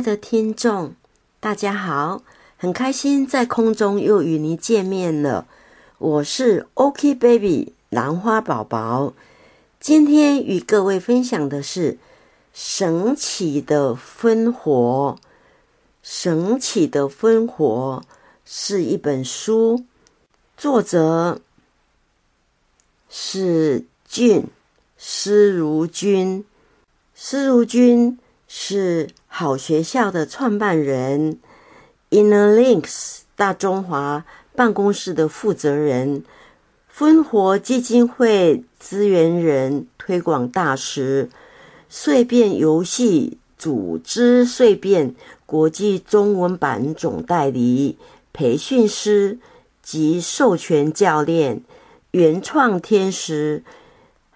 [0.00, 0.94] 的听众，
[1.40, 2.22] 大家好，
[2.56, 5.46] 很开心在空中又与您见面了。
[5.98, 9.12] 我是 OK Baby 兰花宝宝，
[9.78, 11.92] 今天与各位分享的是
[12.54, 15.18] 《神奇的烽火》。
[16.02, 18.02] 《神奇的烽火》
[18.44, 19.84] 是一本书，
[20.56, 21.40] 作者
[23.10, 24.44] 是俊
[24.96, 26.44] 施如君，
[27.14, 28.18] 施如君。
[28.52, 31.38] 是好学校的创办人
[32.10, 36.24] ，Innerlinks 大中华办公室的负责人，
[36.94, 41.30] 烽火基金会资源人、推广大使，
[41.88, 45.14] 碎片游戏组织碎片
[45.46, 47.96] 国际中文版总代理，
[48.32, 49.38] 培训师
[49.80, 51.62] 及授权教练，
[52.10, 53.62] 原创天使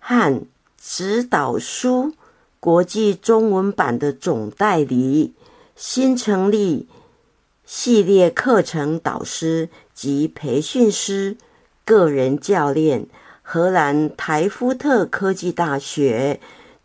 [0.00, 0.42] 和
[0.80, 2.14] 指导书。
[2.60, 5.32] 国际中文版的总代理，
[5.76, 6.88] 新成立
[7.64, 11.36] 系列课程导师及培训师，
[11.84, 13.06] 个人教练，
[13.42, 16.40] 荷兰台夫特科技大学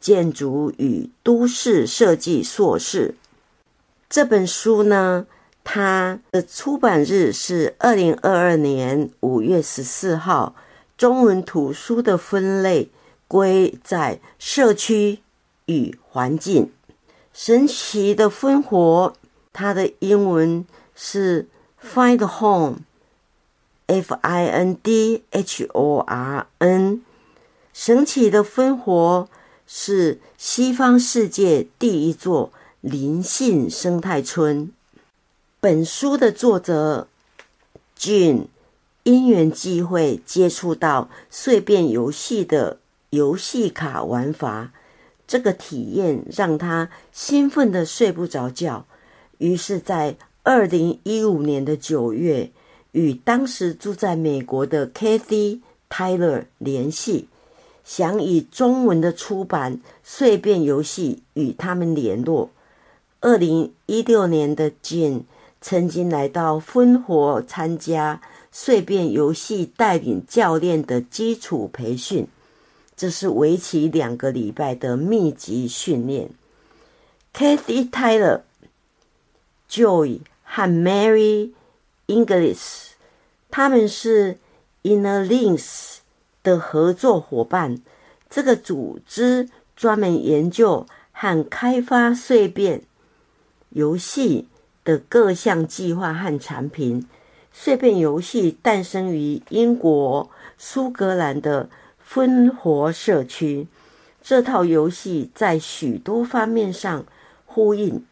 [0.00, 3.14] 建筑与都市设计硕士。
[4.08, 5.26] 这本书呢，
[5.62, 10.54] 它的出版日是二零二二年五月十四号。
[10.96, 12.90] 中文图书的分类
[13.28, 15.20] 归在社区。
[15.68, 16.72] 与环境，
[17.32, 19.14] 神奇的烽火，
[19.52, 21.46] 它的英文是
[21.82, 27.02] Find Home，F I N D H O R N。
[27.72, 29.28] 神奇的烽火
[29.66, 34.72] 是西方世界第一座灵性生态村。
[35.60, 37.08] 本书的作者
[37.98, 38.46] Jean
[39.02, 42.78] 因缘际会接触到碎片游戏的
[43.10, 44.72] 游戏卡玩法。
[45.28, 48.86] 这个体验让他兴奋的睡不着觉，
[49.36, 52.50] 于是，在二零一五年的九月，
[52.92, 57.28] 与当时住在美国的 Kathy Tyler 联系，
[57.84, 62.50] 想以中文的出版《碎片游戏》与他们联络。
[63.20, 65.24] 二零一六年的 Jane
[65.60, 72.26] 曾经来到烽火参加《碎片游戏》带领教练的基础培训。
[72.98, 76.30] 这是为期两个礼拜的密集训练。
[77.32, 78.40] Kathy Tyler、
[79.70, 81.52] Joy 和 Mary
[82.08, 82.88] Inglis，
[83.52, 84.38] 他们是
[84.82, 85.98] Innerlinks
[86.42, 87.80] 的合作伙伴。
[88.28, 92.82] 这个组织专门研究和开发碎片
[93.70, 94.48] 游戏
[94.82, 97.06] 的各项计划和产品。
[97.52, 100.28] 碎片游戏诞生于英国
[100.58, 101.70] 苏格兰的。
[102.10, 103.66] 烽火社区
[104.22, 107.04] 这套游戏在许多方面上
[107.44, 108.02] 呼应，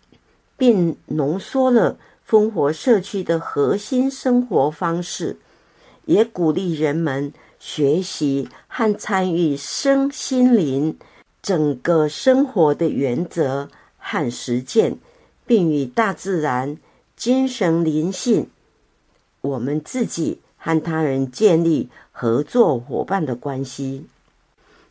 [0.59, 1.97] 并浓缩了
[2.29, 5.39] 烽火社区的核心生活方式，
[6.05, 10.99] 也鼓励人们学习和参与身心灵
[11.41, 14.99] 整个生活的原则和实践，
[15.47, 16.77] 并与大自然、
[17.17, 18.51] 精神灵性、
[19.41, 21.89] 我们自己和他人建立。
[22.19, 24.07] 合作伙伴的关系。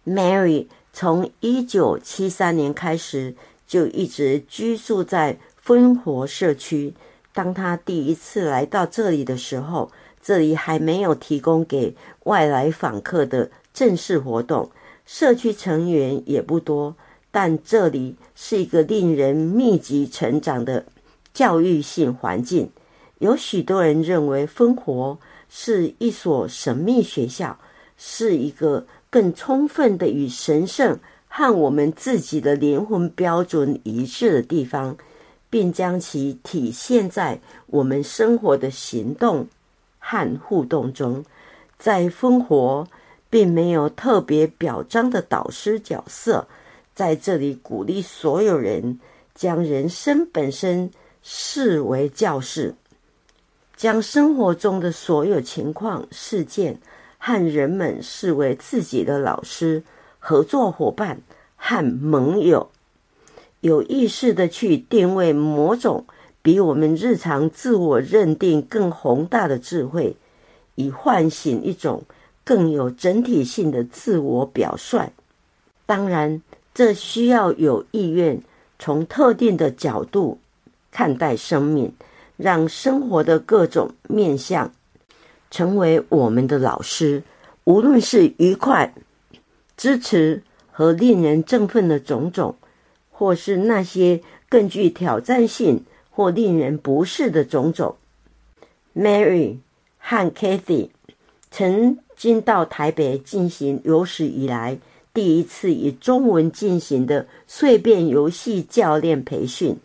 [0.06, 3.34] Mary 从一九七三年开始
[3.66, 6.94] 就一直居住在烽火社区。
[7.34, 9.90] 当他第一次来到这里的时候，
[10.22, 14.70] 这里还没有提供给外来访客的正式活动，
[15.08, 16.96] 社区成员也不多。
[17.32, 20.86] 但这里是一个令人密集成长的
[21.34, 22.70] 教育性环境。
[23.18, 25.18] 有许多人认为烽火。
[25.50, 27.58] 是一所神秘学校，
[27.98, 34.98] 是一个更充分的与神圣和我们自己的灵魂标准一致的地方，
[35.50, 39.48] 并将其体现在我们生活的行动
[40.00, 41.24] 和互动中。
[41.78, 42.88] 在烽火，
[43.30, 46.48] 并没有特别表彰的导师角色，
[46.94, 49.00] 在这里鼓励所有人
[49.34, 50.90] 将人生本身
[51.22, 52.74] 视为教室。
[53.76, 56.80] 将生活中的所有情况、事件
[57.18, 59.84] 和人们视为自己的老师、
[60.20, 61.20] 合作伙伴
[61.56, 62.70] 和盟友，
[63.60, 66.06] 有意识的去定位某种
[66.42, 70.16] 比我们日常自我认定更宏大的智慧，
[70.76, 72.04] 以唤醒一种
[72.44, 75.12] 更有整体性的自我表率。
[75.86, 76.42] 当然，
[76.74, 78.42] 这需要有意愿，
[78.80, 80.40] 从特定的角度
[80.92, 81.92] 看待生命。
[82.38, 84.72] 让生活的各种面相
[85.50, 87.24] 成为我们的老师，
[87.64, 88.94] 无论是愉快、
[89.78, 92.56] 支持和令人振奋的种种，
[93.12, 97.96] 或是那些更具挑战性或令人不适的种种。
[98.94, 99.58] Mary
[99.98, 100.90] 和 Kathy
[101.52, 104.78] 曾经到台北进行有史以来
[105.14, 109.78] 第一次以中文进行的碎片游戏教练培训。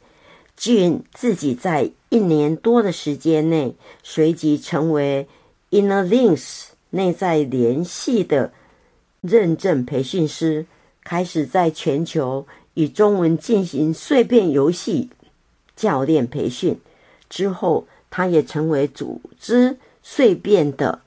[0.56, 5.26] 俊自己在一年多的时间内，随即成为
[5.70, 8.52] Inner Links 内在联系的
[9.20, 10.66] 认证培训师，
[11.02, 15.08] 开始在全球以中文进行碎片游戏
[15.74, 16.78] 教练培训。
[17.28, 21.00] 之后，他也成为组织碎片的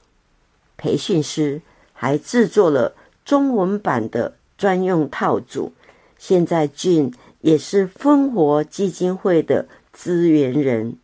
[0.78, 1.62] 培训师，
[1.94, 5.74] 还制作了中文版的专用套组。
[6.18, 7.14] 现在俊。
[7.44, 10.98] 也是烽火基金会的资源人。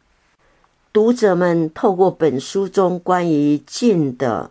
[0.91, 4.49] 读者们透过本书中关于进的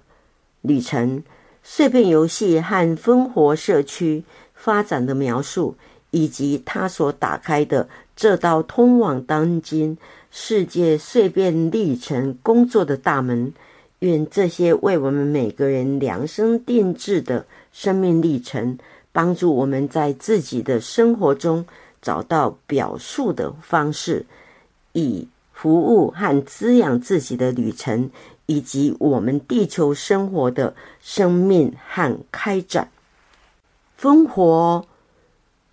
[0.63, 1.23] 旅程、
[1.63, 4.23] 碎片游戏和烽火社区
[4.55, 5.75] 发展的描述，
[6.13, 9.99] 以及他所打开的这道通往当今
[10.31, 13.53] 世界碎片历程工作的大门，
[13.99, 18.79] 愿这些为我们每个人量身定制的生命历程。
[19.11, 21.65] 帮助我们在自己的生活中
[22.01, 24.27] 找到表述的方式，
[24.93, 28.11] 以服务和滋养自己的旅程，
[28.47, 32.91] 以及我们地球生活的生命和开展。
[34.01, 34.87] 烽火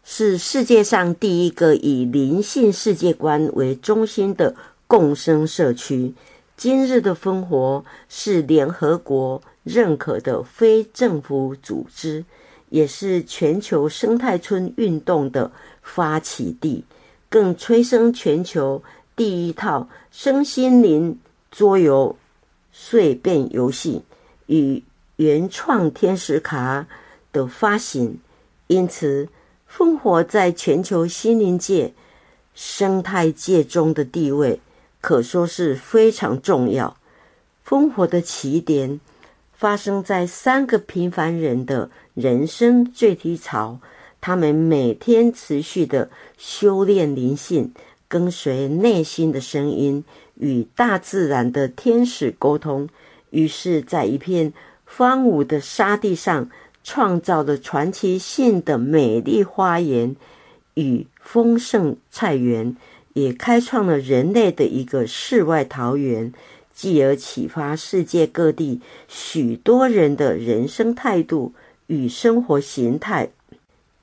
[0.03, 4.55] 是世界上第一个以灵性世界观为中心的
[4.87, 6.13] 共生社区。
[6.57, 12.23] 今日的烽火是联合国认可的非政府组织。
[12.69, 15.51] 也是全球生态村运动的
[15.81, 16.83] 发起地，
[17.29, 18.83] 更催生全球
[19.15, 21.17] 第一套身心灵
[21.51, 22.15] 桌游
[22.71, 24.01] 碎片游戏
[24.47, 24.83] 与
[25.15, 26.85] 原创天使卡
[27.31, 28.19] 的发行。
[28.67, 29.29] 因此，
[29.71, 31.93] 烽火在全球心灵界、
[32.55, 34.59] 生态界中的地位
[35.01, 36.97] 可说是非常重要。
[37.67, 38.99] 烽火的起点。
[39.65, 43.79] 发生在三个平凡人的人生最低潮，
[44.21, 46.07] 他们每天持续的
[46.37, 47.73] 修炼灵性，
[48.07, 52.87] 跟随内心的声音，与大自然的天使沟通，
[53.31, 54.53] 于是，在一片
[54.83, 56.47] 荒芜的沙地上，
[56.83, 60.15] 创造了传奇性的美丽花园
[60.75, 62.77] 与丰盛菜园，
[63.13, 66.31] 也开创了人类的一个世外桃源。
[66.75, 71.53] 继而启发世界各地许多人的人生态度
[71.87, 73.29] 与生活形态。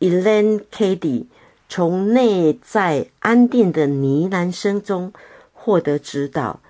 [0.01, 1.27] Elaine Cady
[1.69, 5.13] 从内在安定的呢喃声中
[5.53, 6.61] 获得指导，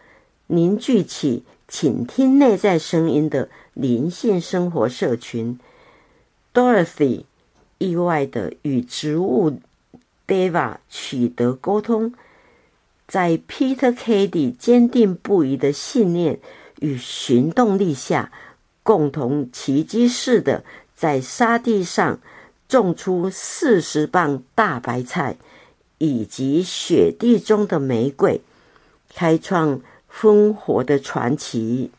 [0.49, 5.59] 凝聚起倾听内在声音的灵性生活社群。
[6.53, 7.25] Dorothy
[7.79, 9.59] 意外的与植物
[10.27, 12.13] Deva 取得沟通。
[13.13, 16.41] 在 Peter Cady 坚定不移的信念
[16.81, 18.33] 与行动力下，
[18.83, 20.65] 共同奇迹似的
[20.97, 22.19] 在沙地上
[22.67, 25.37] 种出四十磅大白菜，
[25.99, 28.41] 以及雪地中的玫瑰，
[29.15, 31.91] 开创烽火的传奇。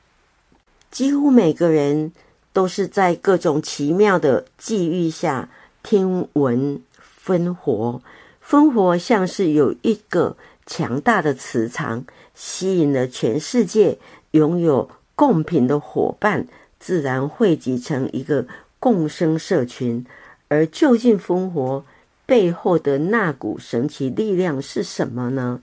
[0.90, 2.12] 几乎每个人
[2.52, 5.48] 都是在各种奇妙的际遇下
[5.84, 6.82] 听闻
[7.24, 8.02] 烽火。
[8.44, 10.36] 烽火像是有一个。
[10.66, 13.98] 强大的磁场吸引了全世界
[14.32, 16.48] 拥有共频的伙伴，
[16.80, 18.48] 自然汇集成一个
[18.80, 20.06] 共生社群。
[20.48, 21.84] 而究竟烽火
[22.26, 25.62] 背后的那股神奇力量是什么呢？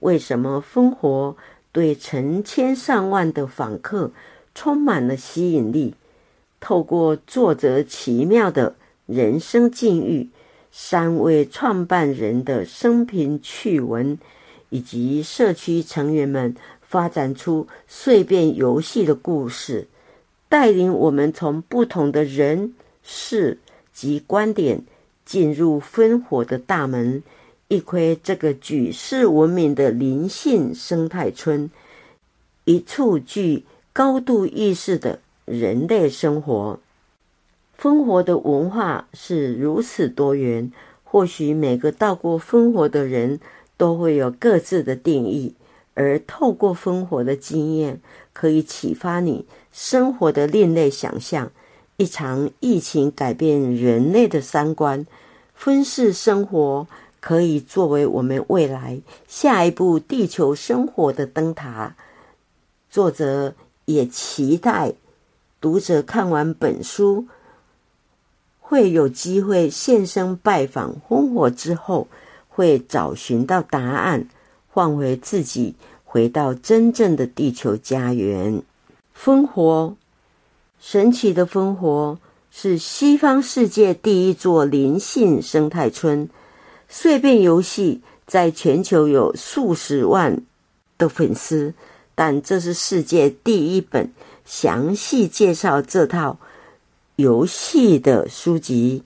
[0.00, 1.36] 为什么烽火
[1.70, 4.10] 对成千上万的访客
[4.54, 5.94] 充满了吸引力？
[6.60, 10.28] 透过作者奇妙的人生境遇，
[10.70, 14.18] 三位创办人的生平趣闻。
[14.72, 19.86] 以及社区成员们发展出碎片游戏的故事，
[20.48, 23.58] 带领我们从不同的人事
[23.92, 24.82] 及观点
[25.26, 27.22] 进入烽火的大门，
[27.68, 31.70] 一窥这个举世闻名的灵性生态村，
[32.64, 36.80] 一处具高度意识的人类生活。
[37.78, 40.72] 烽火的文化是如此多元，
[41.04, 43.38] 或许每个到过烽火的人。
[43.82, 45.56] 都会有各自的定义，
[45.94, 48.00] 而透过烽火的经验，
[48.32, 51.50] 可以启发你生活的另类想象。
[51.96, 55.04] 一场疫情改变人类的三观，
[55.56, 56.86] 分式生活
[57.18, 61.96] 可以作为我们未来下一步地球生活的灯塔。
[62.88, 63.52] 作者
[63.86, 64.92] 也期待
[65.60, 67.26] 读者看完本书，
[68.60, 72.06] 会有机会现身拜访烽火之后。
[72.54, 74.28] 会找寻到答案，
[74.68, 78.62] 换回自己，回到真正的地球家园。
[79.18, 79.96] 烽火，
[80.78, 82.18] 神奇的烽火
[82.50, 86.28] 是西方世界第一座灵性生态村。
[86.88, 90.42] 碎片游戏在全球有数十万
[90.98, 91.72] 的粉丝，
[92.14, 94.12] 但这是世界第一本
[94.44, 96.38] 详细介绍这套
[97.16, 99.02] 游戏的书籍。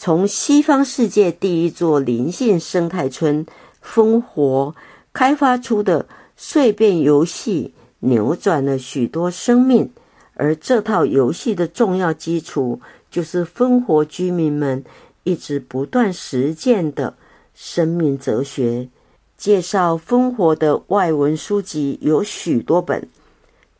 [0.00, 3.44] 从西方世界第一座灵性生态村
[3.84, 4.72] 烽火
[5.12, 9.90] 开发出的碎片游戏，扭转了许多生命。
[10.34, 14.84] 而这套游戏的重要基础，就是烽火居民们
[15.24, 17.14] 一直不断实践的
[17.52, 18.88] 生命哲学。
[19.36, 23.08] 介绍烽火的外文书籍有许多本，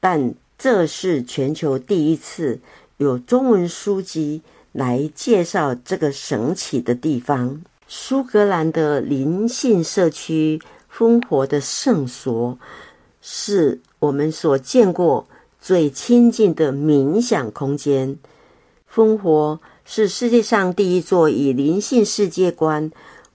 [0.01, 2.59] 但这是全球第一次
[2.97, 4.43] 有中文书籍。
[4.79, 12.57] 来介绍这个神奇的地方——苏格兰的灵性社区烽火的圣所，
[13.21, 15.27] 是我们所见过
[15.61, 18.17] 最亲近的冥想空间。
[18.95, 22.89] 烽火是世界上第一座以灵性世界观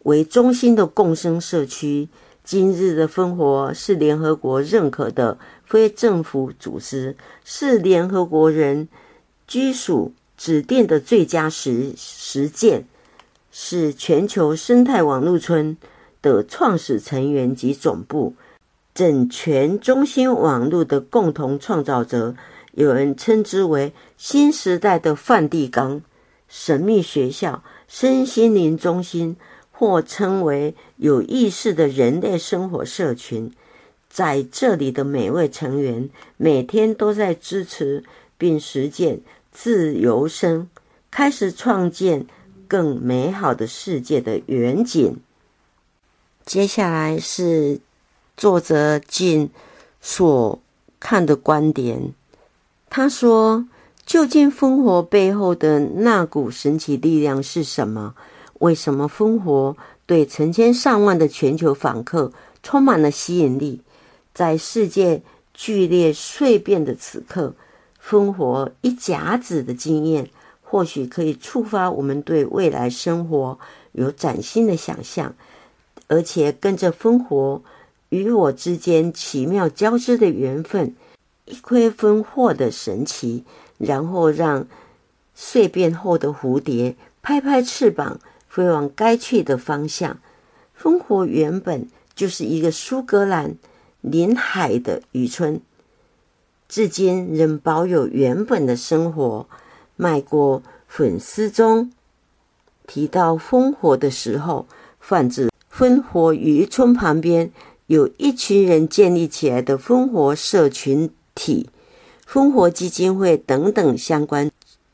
[0.03, 2.07] 为中心的共生社区。
[2.45, 8.88] 今日的烽火是联合国认可的非政府组织，是联合国人
[9.45, 10.13] 居属。
[10.37, 12.85] 指定的最佳实实践
[13.51, 15.77] 是全球生态网络村
[16.21, 18.35] 的创始成员及总部，
[18.93, 22.35] 整全中心网络的共同创造者。
[22.73, 26.01] 有人称之为新时代的梵蒂冈
[26.47, 29.37] 神秘学校、身心灵中心，
[29.71, 33.53] 或称为有意识的人类生活社群。
[34.09, 38.03] 在这里的每位成员每天都在支持
[38.39, 39.21] 并实践。
[39.53, 40.67] 自由生
[41.12, 42.25] 开始创建
[42.67, 45.17] 更美好的世界的远景。
[46.43, 47.79] 接下来是
[48.36, 49.51] 作者进
[50.01, 50.60] 所
[51.00, 52.13] 看的观点。
[52.89, 53.67] 他说
[54.05, 58.15] ：“究竟烽火背后的那股神奇力量是什么？
[58.60, 63.81] 为什么烽火对成千上万的全球访客充满了吸引力？
[64.33, 65.22] 在世界
[65.53, 67.53] 剧烈碎变的此刻。”
[68.05, 70.29] 烽火一甲子的经验，
[70.62, 73.57] 或许可以触发我们对未来生活
[73.93, 75.33] 有崭新的想象，
[76.07, 77.62] 而且跟着烽火
[78.10, 80.95] 与我之间奇妙交织的缘分，
[81.45, 83.45] 一窥烽火的神奇，
[83.77, 84.67] 然后让
[85.33, 88.19] 碎变后的蝴蝶拍拍翅膀，
[88.50, 90.19] 飞往该去的方向。
[90.79, 93.55] 烽火原本就是一个苏格兰
[94.01, 95.62] 临海的渔村。
[96.67, 99.48] 至今仍保有原本的生活。
[99.96, 101.91] 卖过粉丝中
[102.88, 104.65] 提到烽火的时候，
[105.00, 107.51] 泛指烽火渔村旁边
[107.88, 111.70] 有一群人建立起来的烽火社群体、
[112.27, 114.50] 烽火基金会等等相关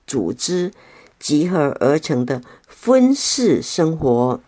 [0.06, 0.72] 组织
[1.18, 4.42] 集合而成的分式生活。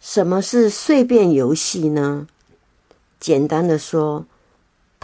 [0.00, 2.26] 什么是碎片游戏呢？
[3.20, 4.26] 简单的说。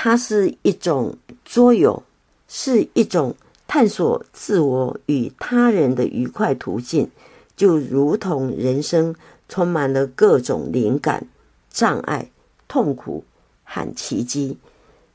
[0.01, 2.01] 它是一种桌游，
[2.47, 3.35] 是一种
[3.67, 7.11] 探索自我与他人的愉快途径，
[7.57, 9.13] 就如同人生
[9.49, 11.27] 充满了各种灵感、
[11.69, 12.31] 障碍、
[12.69, 13.25] 痛苦
[13.65, 14.57] 和奇迹。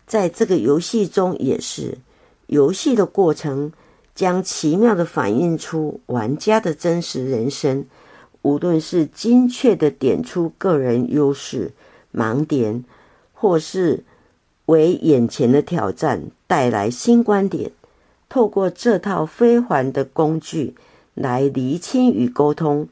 [0.06, 1.98] 在这个游戏中，也是
[2.48, 3.72] 游戏的过程
[4.14, 7.86] 将奇妙的反映出玩家的真实人生，
[8.42, 11.72] 无论是精确的点出个人优势、
[12.14, 12.84] 盲点，
[13.32, 14.04] 或是。
[14.68, 17.72] 为眼前的挑战带来新观点，
[18.30, 20.74] 透过这套非凡的工具
[21.14, 22.88] 来厘清与沟通，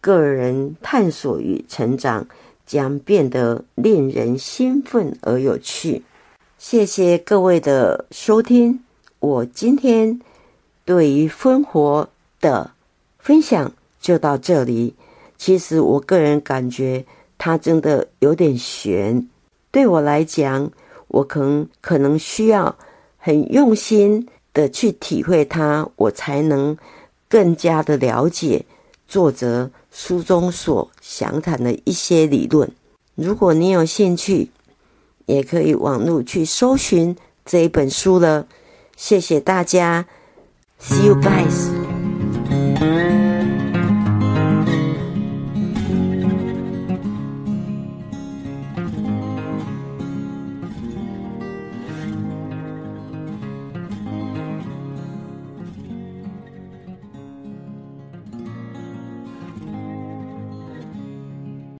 [0.00, 2.26] 个人探索与成长
[2.64, 6.02] 将变得令人兴奋而有趣。
[6.56, 8.80] 谢谢各位的收听，
[9.18, 10.18] 我今天
[10.84, 12.08] 对于烽火
[12.40, 12.70] 的
[13.18, 14.94] 分享就到这里。
[15.36, 17.04] 其实我个人感觉
[17.36, 19.28] 它真的有点悬，
[19.70, 20.72] 对我来讲。
[21.12, 22.74] 我可能可能需要
[23.16, 26.76] 很用心的去体会它，我才能
[27.28, 28.64] 更加的了解
[29.06, 32.68] 作者书中所详谈的一些理论。
[33.14, 34.50] 如果你有兴趣，
[35.26, 37.14] 也可以网络去搜寻
[37.44, 38.46] 这一本书了。
[38.96, 40.06] 谢谢大家
[40.80, 41.70] ，See you guys。